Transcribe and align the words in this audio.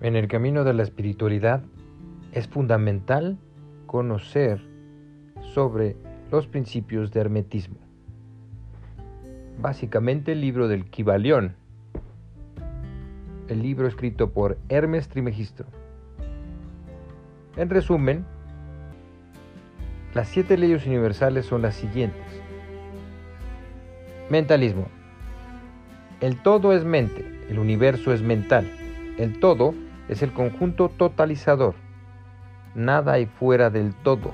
En 0.00 0.14
el 0.14 0.28
camino 0.28 0.62
de 0.62 0.74
la 0.74 0.84
espiritualidad 0.84 1.62
es 2.30 2.46
fundamental 2.46 3.36
conocer 3.86 4.60
sobre 5.54 5.96
los 6.30 6.46
principios 6.46 7.10
de 7.10 7.20
hermetismo. 7.20 7.78
Básicamente 9.60 10.32
el 10.32 10.40
libro 10.40 10.68
del 10.68 10.84
Kibalión, 10.84 11.56
el 13.48 13.60
libro 13.60 13.88
escrito 13.88 14.30
por 14.30 14.56
Hermes 14.68 15.08
Trimegistro. 15.08 15.66
En 17.56 17.68
resumen, 17.68 18.24
las 20.14 20.28
siete 20.28 20.56
leyes 20.56 20.86
universales 20.86 21.44
son 21.44 21.62
las 21.62 21.74
siguientes. 21.74 22.22
Mentalismo. 24.30 24.86
El 26.20 26.40
todo 26.40 26.72
es 26.72 26.84
mente, 26.84 27.24
el 27.50 27.58
universo 27.58 28.12
es 28.12 28.22
mental. 28.22 28.70
El 29.16 29.40
todo 29.40 29.74
es 30.08 30.22
el 30.22 30.32
conjunto 30.32 30.88
totalizador. 30.88 31.74
Nada 32.74 33.12
hay 33.12 33.26
fuera 33.26 33.70
del 33.70 33.94
todo. 33.94 34.32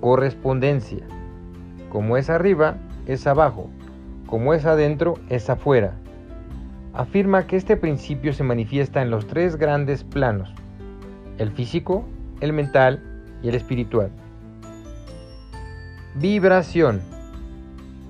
Correspondencia. 0.00 1.04
Como 1.90 2.16
es 2.16 2.30
arriba, 2.30 2.76
es 3.06 3.26
abajo. 3.26 3.70
Como 4.26 4.54
es 4.54 4.64
adentro, 4.66 5.14
es 5.28 5.50
afuera. 5.50 5.94
Afirma 6.92 7.46
que 7.46 7.56
este 7.56 7.76
principio 7.76 8.32
se 8.32 8.44
manifiesta 8.44 9.02
en 9.02 9.10
los 9.10 9.26
tres 9.26 9.56
grandes 9.56 10.04
planos, 10.04 10.54
el 11.38 11.50
físico, 11.50 12.04
el 12.40 12.52
mental 12.52 13.02
y 13.42 13.48
el 13.48 13.56
espiritual. 13.56 14.10
Vibración. 16.14 17.00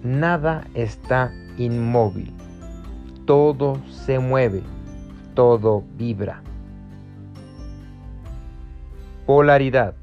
Nada 0.03 0.67
está 0.75 1.33
inmóvil. 1.57 2.31
Todo 3.25 3.79
se 3.89 4.19
mueve 4.19 4.63
todo 5.35 5.85
vibra. 5.97 6.43
Polaridad. 9.27 9.95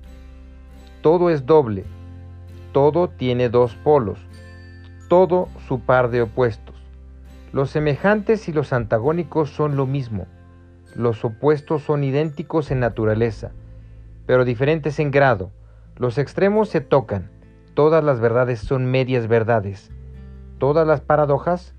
Todo 1.02 1.30
es 1.30 1.46
doble. 1.46 1.86
Todo 2.74 3.10
tiene 3.10 3.50
dos 3.50 3.76
polos. 3.76 4.20
Todo 5.08 5.48
su 5.68 5.80
par 5.80 6.10
de 6.10 6.22
opuestos. 6.22 6.76
Los 7.54 7.70
semejantes 7.70 8.48
y 8.48 8.54
los 8.54 8.74
antagónicos 8.74 9.50
son 9.50 9.76
lo 9.76 9.86
mismo. 9.86 10.28
Los 10.96 11.24
opuestos 11.24 11.84
son 11.84 12.04
idénticos 12.04 12.72
en 12.72 12.80
naturaleza, 12.80 13.52
pero 14.26 14.46
diferentes 14.46 15.00
en 15.00 15.12
grado. 15.12 15.52
Los 15.98 16.18
extremos 16.18 16.70
se 16.70 16.82
tocan. 16.82 17.30
Todas 17.74 18.04
las 18.04 18.20
verdades 18.20 18.60
son 18.60 18.86
medias 18.86 19.28
verdades. 19.28 19.92
Todas 20.60 20.86
las 20.86 21.02
paradojas 21.02 21.74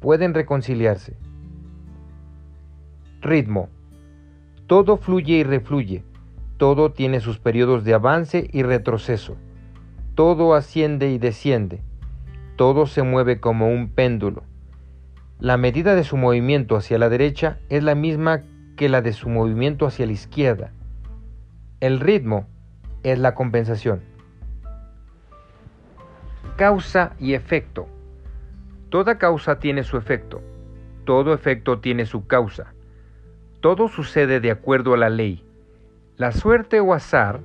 pueden 0.00 0.34
reconciliarse. 0.34 1.16
Ritmo. 3.30 3.68
Todo 4.66 4.96
fluye 4.96 5.34
y 5.34 5.44
refluye. 5.44 6.02
Todo 6.56 6.90
tiene 6.90 7.20
sus 7.20 7.38
periodos 7.38 7.84
de 7.84 7.94
avance 7.94 8.50
y 8.52 8.64
retroceso. 8.64 9.36
Todo 10.16 10.52
asciende 10.52 11.12
y 11.12 11.18
desciende. 11.18 11.80
Todo 12.56 12.86
se 12.86 13.04
mueve 13.04 13.38
como 13.38 13.68
un 13.68 13.88
péndulo. 13.88 14.42
La 15.38 15.56
medida 15.58 15.94
de 15.94 16.02
su 16.02 16.16
movimiento 16.16 16.74
hacia 16.74 16.98
la 16.98 17.08
derecha 17.08 17.60
es 17.68 17.84
la 17.84 17.94
misma 17.94 18.42
que 18.76 18.88
la 18.88 19.00
de 19.00 19.12
su 19.12 19.28
movimiento 19.28 19.86
hacia 19.86 20.06
la 20.06 20.12
izquierda. 20.12 20.72
El 21.78 22.00
ritmo 22.00 22.48
es 23.04 23.20
la 23.20 23.36
compensación. 23.36 24.00
Causa 26.56 27.12
y 27.20 27.34
efecto. 27.34 27.86
Toda 28.88 29.18
causa 29.18 29.60
tiene 29.60 29.84
su 29.84 29.96
efecto. 29.96 30.42
Todo 31.04 31.32
efecto 31.32 31.78
tiene 31.78 32.06
su 32.06 32.26
causa. 32.26 32.74
Todo 33.60 33.88
sucede 33.88 34.40
de 34.40 34.50
acuerdo 34.50 34.94
a 34.94 34.96
la 34.96 35.10
ley. 35.10 35.44
La 36.16 36.32
suerte 36.32 36.80
o 36.80 36.94
azar 36.94 37.40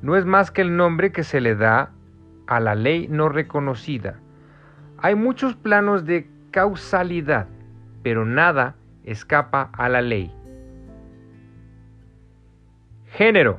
no 0.00 0.16
es 0.16 0.24
más 0.24 0.50
que 0.50 0.62
el 0.62 0.76
nombre 0.76 1.12
que 1.12 1.24
se 1.24 1.40
le 1.40 1.54
da 1.54 1.92
a 2.46 2.60
la 2.60 2.74
ley 2.74 3.06
no 3.08 3.28
reconocida. 3.28 4.18
Hay 4.96 5.14
muchos 5.14 5.54
planos 5.56 6.06
de 6.06 6.26
causalidad, 6.50 7.48
pero 8.02 8.24
nada 8.24 8.76
escapa 9.04 9.70
a 9.74 9.88
la 9.88 10.00
ley. 10.00 10.32
Género. 13.06 13.58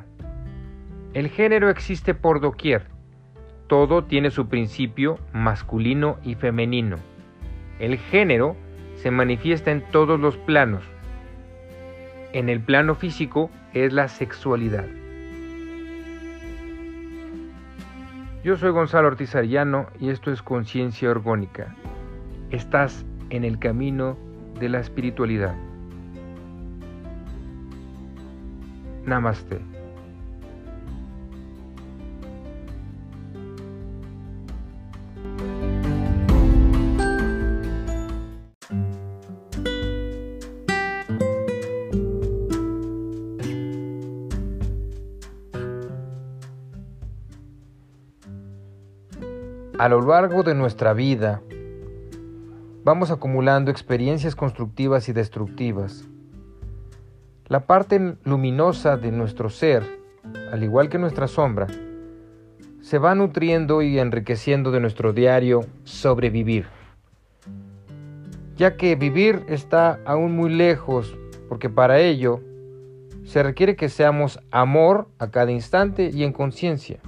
El 1.14 1.30
género 1.30 1.70
existe 1.70 2.14
por 2.16 2.40
doquier. 2.40 2.88
Todo 3.68 4.04
tiene 4.04 4.32
su 4.32 4.50
principio 4.50 5.20
masculino 5.32 6.18
y 6.24 6.36
femenino. 6.36 6.98
El 7.80 7.98
género 7.98 8.56
se 8.96 9.12
manifiesta 9.12 9.72
en 9.72 9.82
todos 9.92 10.20
los 10.20 10.38
planos, 10.38 10.84
en 12.34 12.50
el 12.50 12.60
plano 12.60 12.96
físico 12.96 13.50
es 13.74 13.94
la 13.94 14.08
sexualidad. 14.08 14.86
Yo 18.44 18.56
soy 18.56 18.72
Gonzalo 18.72 19.08
Ortiz 19.08 19.36
Arellano 19.36 19.88
y 20.00 20.10
esto 20.10 20.32
es 20.32 20.42
Conciencia 20.42 21.10
Orgónica. 21.10 21.76
Estás 22.52 23.06
en 23.30 23.44
el 23.44 23.60
camino 23.60 24.18
de 24.60 24.70
la 24.70 24.80
espiritualidad. 24.80 25.56
Namaste. 29.06 29.79
A 49.80 49.88
lo 49.88 50.02
largo 50.02 50.44
de 50.44 50.56
nuestra 50.56 50.92
vida, 50.92 51.42
vamos 52.84 53.12
acumulando 53.12 53.72
experiencias 53.72 54.36
constructivas 54.36 55.08
y 55.08 55.14
destructivas. 55.14 56.04
La 57.48 57.62
parte 57.62 58.18
luminosa 58.26 58.98
de 58.98 59.14
nuestro 59.14 59.50
ser, 59.50 59.84
al 60.52 60.64
igual 60.64 60.90
que 60.90 60.98
nuestra 60.98 61.30
sombra, 61.30 61.68
se 62.82 62.98
va 62.98 63.16
nutriendo 63.16 63.82
y 63.82 64.00
enriqueciendo 64.00 64.72
de 64.72 64.82
nuestro 64.82 65.14
diario 65.14 65.62
sobrevivir. 65.86 66.66
Ya 68.58 68.76
que 68.76 68.98
vivir 68.98 69.46
está 69.48 70.02
aún 70.04 70.36
muy 70.36 70.50
lejos, 70.50 71.16
porque 71.48 71.70
para 71.70 72.00
ello 72.00 72.42
se 73.24 73.44
requiere 73.44 73.78
que 73.78 73.88
seamos 73.88 74.42
amor 74.52 75.08
a 75.20 75.32
cada 75.32 75.54
instante 75.54 76.12
y 76.14 76.26
en 76.26 76.34
conciencia. 76.34 77.00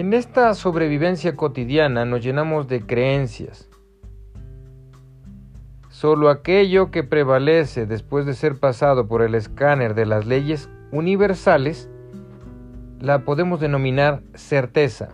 En 0.00 0.14
esta 0.14 0.54
sobrevivencia 0.54 1.36
cotidiana 1.36 2.06
nos 2.06 2.22
llenamos 2.24 2.66
de 2.68 2.80
creencias. 2.80 3.68
Solo 5.90 6.30
aquello 6.30 6.90
que 6.90 7.04
prevalece 7.04 7.84
después 7.84 8.24
de 8.24 8.32
ser 8.32 8.58
pasado 8.58 9.08
por 9.08 9.20
el 9.20 9.34
escáner 9.34 9.94
de 9.94 10.06
las 10.06 10.24
leyes 10.24 10.70
universales 10.90 11.90
la 12.98 13.26
podemos 13.26 13.60
denominar 13.60 14.22
certeza. 14.32 15.10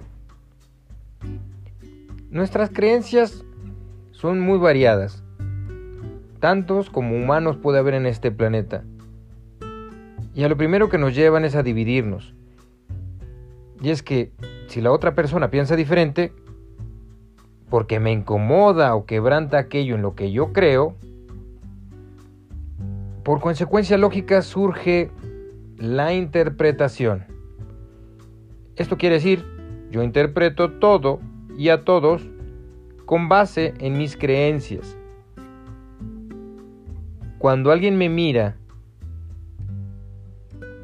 Nuestras 2.30 2.70
creencias 2.70 3.44
son 4.12 4.38
muy 4.38 4.60
variadas. 4.60 5.24
Tantos 6.38 6.90
como 6.90 7.16
humanos 7.16 7.56
puede 7.56 7.80
haber 7.80 7.94
en 7.94 8.06
este 8.06 8.30
planeta. 8.30 8.84
Y 10.32 10.44
a 10.44 10.48
lo 10.48 10.56
primero 10.56 10.88
que 10.88 10.98
nos 10.98 11.12
llevan 11.12 11.44
es 11.44 11.56
a 11.56 11.64
dividirnos. 11.64 12.36
Y 13.82 13.90
es 13.90 14.04
que 14.04 14.30
si 14.68 14.80
la 14.80 14.92
otra 14.92 15.14
persona 15.14 15.50
piensa 15.50 15.76
diferente, 15.76 16.32
porque 17.70 18.00
me 18.00 18.12
incomoda 18.12 18.94
o 18.94 19.06
quebranta 19.06 19.58
aquello 19.58 19.94
en 19.94 20.02
lo 20.02 20.14
que 20.14 20.32
yo 20.32 20.52
creo, 20.52 20.94
por 23.22 23.40
consecuencia 23.40 23.98
lógica 23.98 24.42
surge 24.42 25.10
la 25.78 26.14
interpretación. 26.14 27.24
Esto 28.76 28.96
quiere 28.96 29.16
decir, 29.16 29.44
yo 29.90 30.02
interpreto 30.02 30.72
todo 30.72 31.20
y 31.56 31.70
a 31.70 31.84
todos 31.84 32.22
con 33.04 33.28
base 33.28 33.74
en 33.78 33.98
mis 33.98 34.16
creencias. 34.16 34.96
Cuando 37.38 37.70
alguien 37.70 37.96
me 37.98 38.08
mira 38.08 38.56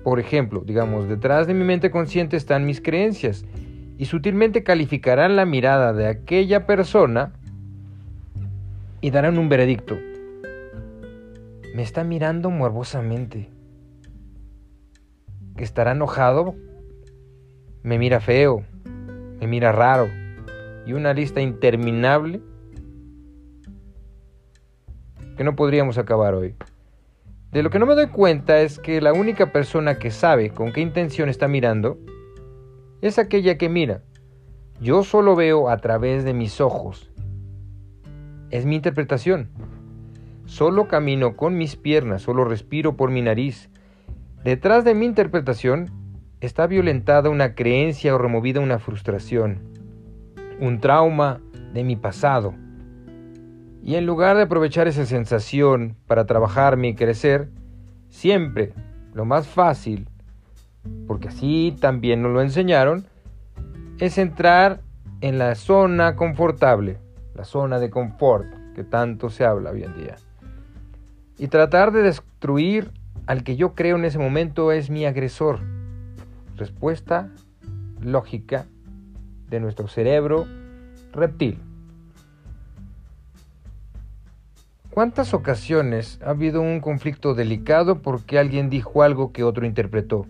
por 0.03 0.19
ejemplo, 0.19 0.63
digamos, 0.65 1.09
detrás 1.09 1.47
de 1.47 1.55
mi 1.55 1.65
mente 1.65 1.91
consciente 1.91 2.37
están 2.37 2.65
mis 2.65 2.81
creencias 2.81 3.45
y 3.99 4.07
sutilmente 4.07 4.63
calificarán 4.63 5.37
la 5.37 5.45
mirada 5.45 5.93
de 5.93 6.07
aquella 6.07 6.67
persona 6.67 7.33
y 9.01 9.11
darán 9.11 9.39
un 9.39 9.49
veredicto. 9.49 9.99
Me 11.75 11.83
está 11.83 12.05
mirando 12.05 12.51
morbosamente. 12.51 13.51
¿Estará 15.57 15.93
enojado? 15.93 16.55
Me 17.83 17.99
mira 17.99 18.21
feo, 18.21 18.65
me 19.41 19.47
mira 19.47 19.73
raro 19.73 20.09
y 20.87 20.93
una 20.93 21.15
lista 21.15 21.41
interminable 21.41 22.41
porque 25.33 25.45
no 25.45 25.57
podríamos 25.57 25.99
acabar 25.99 26.35
hoy. 26.35 26.55
De 27.53 27.63
lo 27.63 27.71
que 27.71 27.79
no 27.79 27.87
me 27.87 27.95
doy 27.95 28.09
cuenta 28.09 28.61
es 28.61 28.79
que 28.79 29.01
la 29.01 29.13
única 29.13 29.53
persona 29.53 29.99
que 29.99 30.11
sabe 30.11 30.51
con 30.51 30.73
qué 30.73 30.81
intención 30.81 31.29
está 31.29 31.49
mirando 31.49 31.99
es 33.03 33.19
aquella 33.19 33.59
que 33.59 33.69
mira. 33.69 34.03
Yo 34.81 35.03
solo 35.03 35.37
veo 35.37 35.69
a 35.69 35.77
través 35.79 36.25
de 36.25 36.33
mis 36.33 36.61
ojos. 36.61 37.11
Es 38.51 38.65
mi 38.65 38.77
interpretación. 38.77 39.51
Solo 40.47 40.87
camino 40.87 41.37
con 41.37 41.59
mis 41.59 41.77
piernas, 41.77 42.23
solo 42.23 42.45
respiro 42.45 42.97
por 42.97 43.11
mi 43.11 43.21
nariz. 43.21 43.71
Detrás 44.45 44.85
de 44.85 44.95
mi 44.95 45.07
interpretación 45.07 45.91
está 46.41 46.67
violentada 46.67 47.29
una 47.29 47.55
creencia 47.55 48.15
o 48.15 48.19
removida 48.19 48.61
una 48.61 48.79
frustración, 48.79 49.61
un 50.61 50.81
trauma 50.81 51.41
de 51.75 51.83
mi 51.83 51.97
pasado. 51.97 52.55
Y 53.83 53.97
en 53.97 54.07
lugar 54.07 54.37
de 54.37 54.43
aprovechar 54.43 54.87
esa 54.87 55.07
sensación 55.07 55.97
para 56.07 56.25
trabajarme 56.27 56.89
y 56.89 56.95
crecer, 56.95 57.51
siempre 58.09 58.75
lo 59.13 59.25
más 59.25 59.49
fácil, 59.49 60.09
porque 61.07 61.29
así 61.29 61.77
también 61.81 62.23
nos 62.23 62.33
lo 62.33 62.43
enseñaron, 62.43 63.07
es 63.99 64.19
entrar 64.19 64.81
en 65.21 65.39
la 65.39 65.55
zona 65.55 66.17
confortable, 66.17 66.99
la 67.35 67.45
zona 67.45 67.79
de 67.79 67.91
confort 67.91 68.47
que 68.75 68.85
tanto 68.85 69.31
se 69.31 69.45
habla 69.45 69.71
hoy 69.71 69.85
en 69.85 69.95
día. 69.95 70.17
Y 71.39 71.49
tratar 71.49 71.93
de 71.93 72.03
destruir 72.03 72.91
al 73.27 73.45
que 73.45 73.57
yo 73.57 73.75
creo 73.75 73.97
en 73.97 74.05
ese 74.05 74.19
momento 74.19 74.73
es 74.73 74.91
mi 74.91 75.07
agresor. 75.07 75.61
Respuesta 76.57 77.31
lógica 78.01 78.67
de 79.49 79.61
nuestro 79.61 79.89
cerebro 79.89 80.47
reptil. 81.13 81.59
¿Cuántas 84.91 85.33
ocasiones 85.33 86.21
ha 86.23 86.31
habido 86.31 86.61
un 86.61 86.81
conflicto 86.81 87.35
delicado 87.35 88.03
porque 88.03 88.39
alguien 88.39 88.69
dijo 88.69 89.03
algo 89.03 89.33
que 89.33 89.43
otro 89.43 89.65
interpretó? 89.65 90.27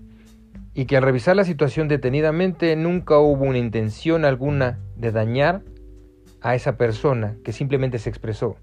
Y 0.75 0.87
que 0.87 0.97
al 0.97 1.03
revisar 1.03 1.37
la 1.37 1.45
situación 1.45 1.89
detenidamente 1.89 2.75
nunca 2.77 3.19
hubo 3.19 3.45
una 3.45 3.59
intención 3.59 4.25
alguna 4.25 4.79
de 4.97 5.13
dañar 5.13 5.63
a 6.41 6.55
esa 6.55 6.77
persona 6.77 7.37
que 7.45 7.53
simplemente 7.53 7.99
se 7.99 8.09
expresó. 8.09 8.57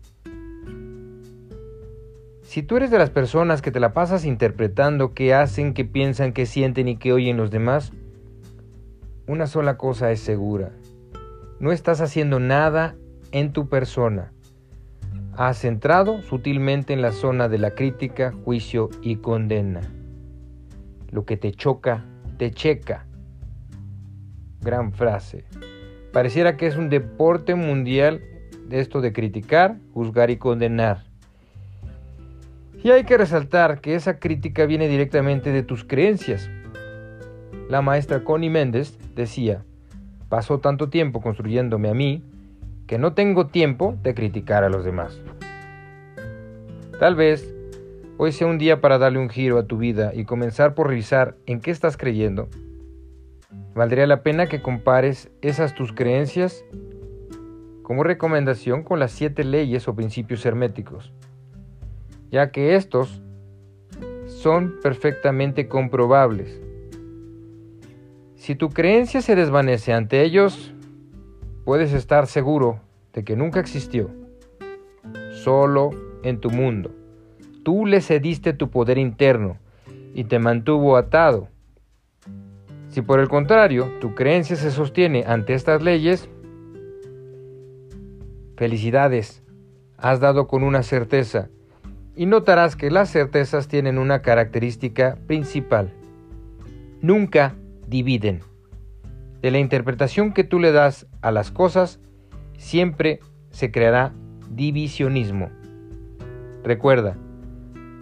Si 2.50 2.64
tú 2.64 2.78
eres 2.78 2.90
de 2.90 2.98
las 2.98 3.12
personas 3.12 3.62
que 3.62 3.70
te 3.70 3.80
la 3.80 3.94
pasas 3.94 4.26
interpretando 4.26 5.14
qué 5.14 5.36
hacen, 5.36 5.76
qué 5.76 5.86
piensan, 5.86 6.34
qué 6.34 6.48
sienten 6.48 6.88
y 6.88 6.98
qué 6.98 7.14
oyen 7.14 7.38
los 7.38 7.52
demás, 7.52 7.92
una 9.28 9.46
sola 9.46 9.78
cosa 9.78 10.12
es 10.12 10.20
segura. 10.20 10.72
No 11.60 11.72
estás 11.72 12.02
haciendo 12.02 12.40
nada 12.40 12.96
en 13.32 13.54
tu 13.54 13.70
persona. 13.70 14.34
Has 15.38 15.64
entrado 15.64 16.24
sutilmente 16.24 16.92
en 16.92 17.04
la 17.04 17.12
zona 17.12 17.48
de 17.50 17.60
la 17.60 17.76
crítica, 17.76 18.34
juicio 18.44 18.90
y 19.04 19.18
condena. 19.18 19.82
Lo 21.12 21.26
que 21.26 21.38
te 21.38 21.52
choca, 21.52 22.06
te 22.38 22.52
checa. 22.52 23.06
Gran 24.62 24.92
frase. 24.94 25.46
Pareciera 26.12 26.58
que 26.58 26.68
es 26.68 26.76
un 26.76 26.90
deporte 26.90 27.56
mundial 27.56 28.22
esto 28.72 29.02
de 29.02 29.14
criticar, 29.14 29.78
juzgar 29.94 30.30
y 30.30 30.38
condenar. 30.38 31.04
Y 32.84 32.92
hay 32.92 33.04
que 33.04 33.18
resaltar 33.18 33.82
que 33.82 33.96
esa 33.96 34.20
crítica 34.20 34.66
viene 34.66 34.88
directamente 34.88 35.52
de 35.52 35.64
tus 35.64 35.84
creencias. 35.84 36.50
La 37.70 37.82
maestra 37.82 38.24
Connie 38.24 38.50
Méndez 38.50 38.98
decía, 39.16 39.64
pasó 40.30 40.60
tanto 40.60 40.90
tiempo 40.90 41.22
construyéndome 41.22 41.90
a 41.90 41.94
mí 41.94 42.24
que 42.88 42.98
no 42.98 43.14
tengo 43.14 43.48
tiempo 43.48 43.98
de 44.02 44.14
criticar 44.14 44.64
a 44.64 44.70
los 44.70 44.86
demás. 44.86 45.20
Tal 47.00 47.16
vez 47.16 47.54
hoy 48.22 48.34
sea 48.34 48.48
un 48.48 48.58
día 48.58 48.82
para 48.82 48.98
darle 48.98 49.18
un 49.18 49.30
giro 49.30 49.58
a 49.58 49.66
tu 49.66 49.78
vida 49.78 50.12
y 50.14 50.26
comenzar 50.26 50.76
por 50.76 50.90
revisar 50.90 51.38
en 51.46 51.62
qué 51.62 51.72
estás 51.72 51.96
creyendo. 51.96 52.50
Valdría 53.74 54.06
la 54.08 54.24
pena 54.24 54.48
que 54.48 54.62
compares 54.62 55.32
esas 55.42 55.74
tus 55.74 55.94
creencias 55.94 56.66
como 57.82 58.04
recomendación 58.04 58.84
con 58.84 59.00
las 59.00 59.12
siete 59.12 59.44
leyes 59.44 59.88
o 59.88 59.96
principios 59.96 60.46
herméticos 60.46 61.14
ya 62.32 62.52
que 62.52 62.76
estos 62.76 63.22
son 64.28 64.76
perfectamente 64.82 65.68
comprobables. 65.68 66.62
Si 68.36 68.56
tu 68.56 68.70
creencia 68.70 69.22
se 69.22 69.36
desvanece 69.36 69.94
ante 69.94 70.24
ellos, 70.24 70.74
puedes 71.66 71.94
estar 71.94 72.28
seguro 72.28 72.80
de 73.14 73.24
que 73.24 73.36
nunca 73.36 73.60
existió, 73.60 74.10
solo 75.32 75.92
en 76.24 76.40
tu 76.40 76.50
mundo. 76.50 76.99
Tú 77.70 77.86
le 77.86 78.02
cediste 78.02 78.54
tu 78.54 78.72
poder 78.72 78.98
interno 78.98 79.58
y 80.16 80.24
te 80.24 80.40
mantuvo 80.40 80.98
atado. 80.98 81.50
Si 82.88 83.04
por 83.04 83.20
el 83.20 83.30
contrario 83.30 83.92
tu 84.02 84.16
creencia 84.16 84.56
se 84.56 84.72
sostiene 84.72 85.24
ante 85.28 85.54
estas 85.54 85.84
leyes, 85.84 86.28
felicidades, 88.58 89.44
has 90.00 90.20
dado 90.20 90.48
con 90.48 90.64
una 90.64 90.82
certeza 90.82 91.50
y 92.16 92.26
notarás 92.26 92.76
que 92.76 92.90
las 92.90 93.12
certezas 93.12 93.68
tienen 93.68 94.00
una 94.00 94.24
característica 94.24 95.20
principal. 95.28 95.94
Nunca 97.04 97.54
dividen. 97.86 98.40
De 99.44 99.52
la 99.52 99.60
interpretación 99.60 100.34
que 100.34 100.44
tú 100.44 100.58
le 100.58 100.72
das 100.72 101.06
a 101.22 101.30
las 101.30 101.52
cosas, 101.52 102.00
siempre 102.58 103.20
se 103.52 103.70
creará 103.70 104.12
divisionismo. 104.50 105.52
Recuerda, 106.64 107.16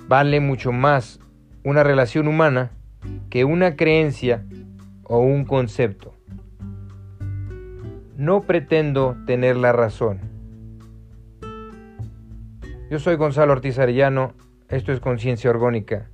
vale 0.08 0.40
mucho 0.40 0.72
más 0.72 1.20
una 1.64 1.84
relación 1.84 2.28
humana 2.28 2.72
que 3.30 3.46
una 3.46 3.76
creencia 3.76 4.46
o 5.04 5.20
un 5.20 5.46
concepto. 5.46 6.14
No 8.16 8.42
pretendo 8.42 9.16
tener 9.26 9.58
la 9.58 9.72
razón 9.72 10.38
yo 12.90 13.00
soy 13.00 13.18
Gonzalo 13.18 13.52
Ortiz 13.52 13.80
Arellano, 13.80 14.34
esto 14.70 14.94
es 14.94 15.02
Conciencia 15.02 15.50
Orgónica. 15.50 16.10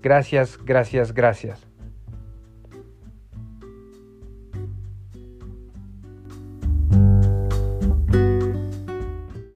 Gracias, 0.00 0.64
gracias, 0.64 1.12
gracias. 1.12 1.67